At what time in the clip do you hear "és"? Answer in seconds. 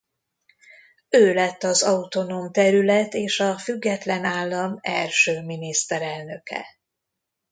3.13-3.39